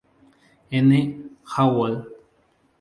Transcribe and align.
N. 0.71 1.29
Hallowell. 1.45 2.07